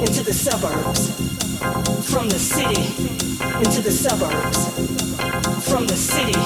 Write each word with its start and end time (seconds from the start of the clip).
into 0.00 0.22
the 0.22 0.32
suburbs, 0.32 1.10
from 2.10 2.28
the 2.28 2.38
city 2.38 2.82
into 3.64 3.80
the 3.82 3.90
suburbs, 3.90 4.58
from 5.68 5.86
the 5.86 5.96
city 5.96 6.38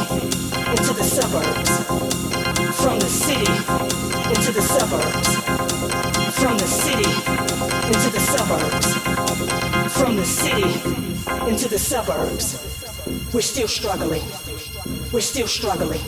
into 0.70 0.92
the 0.94 1.02
suburbs, 1.02 1.70
from 2.80 2.98
the 2.98 3.08
city 3.08 3.52
into 4.34 4.52
the 4.52 4.62
suburbs, 4.62 5.36
from 6.38 6.56
the 6.58 6.66
city 6.66 7.10
into 7.86 8.10
the 8.10 8.20
suburbs, 8.20 8.94
from 9.92 10.16
the 10.16 10.24
city 10.24 10.72
into 11.48 11.68
the 11.68 11.78
suburbs. 11.78 12.78
We're 13.32 13.40
still 13.40 13.68
struggling. 13.68 14.22
We're 15.12 15.20
still 15.20 15.46
struggling. 15.46 16.00